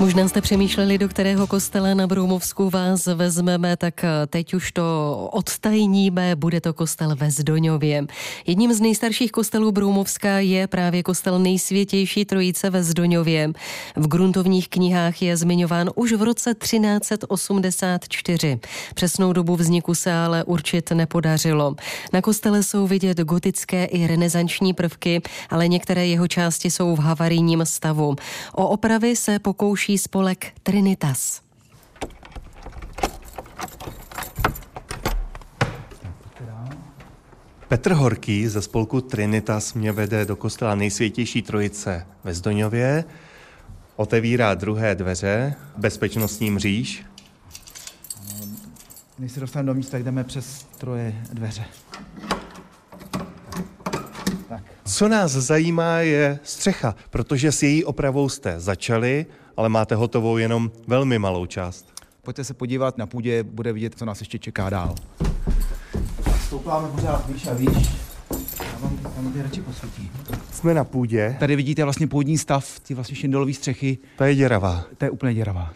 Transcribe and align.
Možná 0.00 0.28
jste 0.28 0.40
přemýšleli, 0.40 0.98
do 0.98 1.08
kterého 1.08 1.46
kostela 1.46 1.94
na 1.94 2.06
Broumovsku 2.06 2.70
vás 2.70 3.06
vezmeme, 3.06 3.76
tak 3.76 4.04
teď 4.26 4.54
už 4.54 4.72
to 4.72 5.28
odtajníme, 5.32 6.36
bude 6.36 6.60
to 6.60 6.72
kostel 6.72 7.16
ve 7.16 7.30
Zdoňově. 7.30 8.06
Jedním 8.46 8.74
z 8.74 8.80
nejstarších 8.80 9.32
kostelů 9.32 9.72
Broumovska 9.72 10.38
je 10.38 10.66
právě 10.66 11.02
kostel 11.02 11.38
nejsvětější 11.38 12.24
trojice 12.24 12.70
ve 12.70 12.82
Zdoňově. 12.82 13.52
V 13.96 14.08
gruntovních 14.08 14.68
knihách 14.68 15.22
je 15.22 15.36
zmiňován 15.36 15.90
už 15.94 16.12
v 16.12 16.22
roce 16.22 16.54
1384. 16.54 18.60
Přesnou 18.94 19.32
dobu 19.32 19.56
vzniku 19.56 19.94
se 19.94 20.12
ale 20.12 20.44
určit 20.44 20.90
nepodařilo. 20.90 21.74
Na 22.12 22.22
kostele 22.22 22.62
jsou 22.62 22.86
vidět 22.86 23.20
gotické 23.20 23.84
i 23.84 24.06
renesanční 24.06 24.74
prvky, 24.74 25.22
ale 25.50 25.68
některé 25.68 26.06
jeho 26.06 26.28
části 26.28 26.70
jsou 26.70 26.96
v 26.96 26.98
havarijním 26.98 27.62
stavu. 27.64 28.16
O 28.54 28.68
opravy 28.68 29.16
se 29.16 29.38
pokouší 29.38 29.83
spolek 29.88 30.52
Trinitas. 30.62 31.40
Petr 37.68 37.92
Horký 37.92 38.48
ze 38.48 38.62
spolku 38.62 39.00
Trinitas 39.00 39.74
mě 39.74 39.92
vede 39.92 40.24
do 40.24 40.36
kostela 40.36 40.74
nejsvětější 40.74 41.42
trojice 41.42 42.06
ve 42.24 42.34
Zdoňově. 42.34 43.04
Otevírá 43.96 44.54
druhé 44.54 44.94
dveře, 44.94 45.54
bezpečnostní 45.76 46.50
mříž. 46.50 47.04
Než 49.18 49.32
se 49.32 49.40
dostaneme 49.40 49.66
do 49.66 49.74
místa, 49.74 49.92
tak 49.92 50.04
jdeme 50.04 50.24
přes 50.24 50.66
troje 50.78 51.22
dveře. 51.32 51.64
Co 54.84 55.08
nás 55.08 55.32
zajímá 55.32 55.98
je 55.98 56.38
střecha, 56.42 56.94
protože 57.10 57.52
s 57.52 57.62
její 57.62 57.84
opravou 57.84 58.28
jste 58.28 58.60
začali, 58.60 59.26
ale 59.56 59.68
máte 59.68 59.94
hotovou 59.94 60.36
jenom 60.36 60.70
velmi 60.86 61.18
malou 61.18 61.46
část. 61.46 61.86
Pojďte 62.22 62.44
se 62.44 62.54
podívat 62.54 62.98
na 62.98 63.06
půdě, 63.06 63.42
bude 63.42 63.72
vidět, 63.72 63.94
co 63.98 64.04
nás 64.04 64.20
ještě 64.20 64.38
čeká 64.38 64.70
dál. 64.70 64.94
Stoupáme 66.46 66.88
pořád 66.88 67.28
výš 67.28 67.46
a 67.46 67.54
výš. 67.54 67.90
Já 68.60 68.78
vám, 68.80 68.98
já 69.02 69.10
vám 69.10 69.32
radši 69.42 69.62
posvětí. 69.62 70.10
Jsme 70.52 70.74
na 70.74 70.84
půdě. 70.84 71.36
Tady 71.40 71.56
vidíte 71.56 71.84
vlastně 71.84 72.06
půdní 72.06 72.38
stav, 72.38 72.80
ty 72.80 72.94
vlastně 72.94 73.16
šindolové 73.16 73.52
střechy. 73.52 73.98
Ta 74.16 74.26
je 74.26 74.34
děravá. 74.34 74.84
To 74.98 75.04
je 75.04 75.10
úplně 75.10 75.34
děravá. 75.34 75.72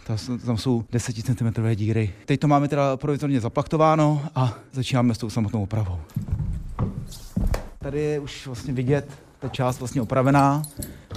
Tam 0.46 0.56
jsou 0.56 0.84
10 0.92 1.16
cm 1.16 1.74
díry. 1.74 2.12
Teď 2.24 2.40
to 2.40 2.48
máme 2.48 2.68
teda 2.68 2.96
provizorně 2.96 3.40
zaplaktováno 3.40 4.22
a 4.34 4.54
začínáme 4.72 5.14
s 5.14 5.18
tou 5.18 5.30
samotnou 5.30 5.62
opravou. 5.62 5.98
Tady 7.78 8.00
je 8.00 8.20
už 8.20 8.46
vlastně 8.46 8.72
vidět 8.72 9.27
ta 9.41 9.48
část 9.48 9.78
vlastně 9.78 10.03
opravená. 10.03 10.62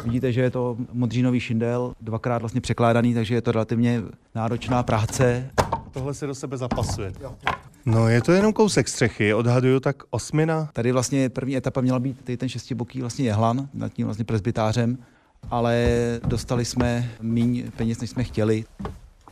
Vidíte, 0.04 0.32
že 0.32 0.42
je 0.42 0.50
to 0.50 0.78
modřínový 0.94 1.40
šindel, 1.40 1.94
dvakrát 2.02 2.38
vlastně 2.38 2.62
překládaný, 2.62 3.14
takže 3.14 3.36
je 3.36 3.42
to 3.42 3.52
relativně 3.52 4.02
náročná 4.36 4.84
práce. 4.84 5.50
Tohle 5.92 6.14
se 6.14 6.28
do 6.28 6.36
sebe 6.36 6.58
zapasuje. 6.58 7.14
No, 7.86 8.08
je 8.08 8.22
to 8.22 8.32
jenom 8.32 8.54
kousek 8.54 8.88
střechy, 8.88 9.34
odhaduju 9.34 9.80
tak 9.80 10.04
osmina. 10.10 10.70
Tady 10.74 10.92
vlastně 10.92 11.30
první 11.30 11.58
etapa 11.58 11.82
měla 11.82 12.00
být 12.00 12.22
tady 12.24 12.38
ten 12.38 12.50
šestiboký 12.50 13.02
vlastně 13.02 13.26
jehlan 13.26 13.70
nad 13.74 13.94
tím 13.94 14.06
vlastně 14.06 14.26
presbytářem, 14.26 14.98
ale 15.50 15.88
dostali 16.28 16.66
jsme 16.66 17.12
míň 17.22 17.72
peněz, 17.78 18.02
než 18.02 18.10
jsme 18.10 18.24
chtěli. 18.24 18.66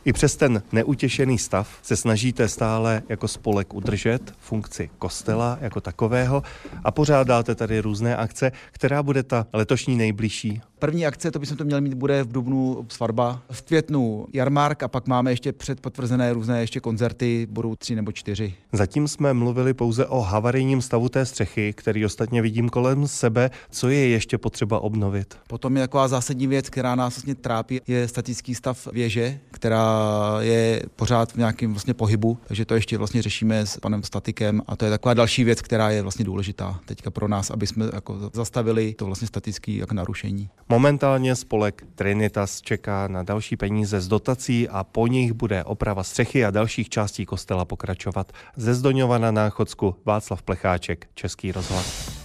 I 0.04 0.12
přes 0.12 0.36
ten 0.36 0.62
neutěšený 0.72 1.38
stav 1.38 1.78
se 1.82 1.96
snažíte 1.96 2.48
stále 2.48 3.02
jako 3.08 3.28
spolek 3.28 3.74
udržet 3.74 4.34
funkci 4.38 4.90
kostela 4.98 5.58
jako 5.60 5.80
takového 5.80 6.42
a 6.84 6.90
pořádáte 6.90 7.54
tady 7.54 7.80
různé 7.80 8.16
akce, 8.16 8.52
která 8.72 9.02
bude 9.02 9.22
ta 9.22 9.46
letošní 9.52 9.96
nejbližší. 9.96 10.62
První 10.80 11.06
akce, 11.06 11.30
to 11.30 11.38
bychom 11.38 11.56
to 11.56 11.64
měli 11.64 11.80
mít, 11.80 11.94
bude 11.94 12.22
v 12.22 12.32
Dubnu 12.32 12.86
svatba, 12.88 13.42
v 13.50 13.62
květnu 13.62 14.26
jarmark 14.32 14.82
a 14.82 14.88
pak 14.88 15.06
máme 15.06 15.32
ještě 15.32 15.52
předpotvrzené 15.52 16.32
různé 16.32 16.60
ještě 16.60 16.80
koncerty, 16.80 17.46
budou 17.50 17.76
tři 17.76 17.94
nebo 17.94 18.12
čtyři. 18.12 18.54
Zatím 18.72 19.08
jsme 19.08 19.34
mluvili 19.34 19.74
pouze 19.74 20.06
o 20.06 20.20
havarijním 20.20 20.82
stavu 20.82 21.08
té 21.08 21.26
střechy, 21.26 21.72
který 21.72 22.04
ostatně 22.04 22.42
vidím 22.42 22.68
kolem 22.68 23.08
sebe. 23.08 23.50
Co 23.70 23.88
je 23.88 24.08
ještě 24.08 24.38
potřeba 24.38 24.80
obnovit? 24.80 25.34
Potom 25.48 25.76
je 25.76 25.82
taková 25.82 26.08
zásadní 26.08 26.46
věc, 26.46 26.70
která 26.70 26.94
nás 26.94 27.14
vlastně 27.14 27.34
trápí, 27.34 27.80
je 27.86 28.08
statický 28.08 28.54
stav 28.54 28.88
věže, 28.92 29.38
která 29.50 30.08
je 30.40 30.82
pořád 30.96 31.32
v 31.32 31.36
nějakém 31.36 31.72
vlastně 31.72 31.94
pohybu, 31.94 32.38
takže 32.46 32.64
to 32.64 32.74
ještě 32.74 32.98
vlastně 32.98 33.22
řešíme 33.22 33.66
s 33.66 33.76
panem 33.76 34.02
statikem 34.02 34.62
a 34.66 34.76
to 34.76 34.84
je 34.84 34.90
taková 34.90 35.14
další 35.14 35.44
věc, 35.44 35.62
která 35.62 35.90
je 35.90 36.02
vlastně 36.02 36.24
důležitá 36.24 36.80
teďka 36.84 37.10
pro 37.10 37.28
nás, 37.28 37.50
aby 37.50 37.66
jsme 37.66 37.86
jako 37.92 38.30
zastavili 38.32 38.94
to 38.94 39.06
vlastně 39.06 39.28
statické 39.28 39.72
jako 39.72 39.94
narušení. 39.94 40.48
Momentálně 40.70 41.36
spolek 41.36 41.84
Trinitas 41.94 42.60
čeká 42.60 43.08
na 43.08 43.22
další 43.22 43.56
peníze 43.56 44.00
z 44.00 44.08
dotací 44.08 44.68
a 44.68 44.84
po 44.84 45.06
nich 45.06 45.32
bude 45.32 45.64
oprava 45.64 46.02
střechy 46.02 46.44
a 46.44 46.50
dalších 46.50 46.88
částí 46.88 47.26
kostela 47.26 47.64
pokračovat. 47.64 48.32
Ze 48.56 48.74
Zdoňova 48.74 49.18
na 49.18 49.30
Náchodsku 49.30 49.96
Václav 50.04 50.42
Plecháček, 50.42 51.06
Český 51.14 51.52
rozhlas. 51.52 52.19